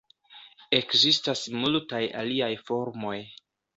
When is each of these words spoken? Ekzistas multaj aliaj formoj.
Ekzistas 0.77 1.43
multaj 1.65 2.03
aliaj 2.23 2.51
formoj. 2.71 3.17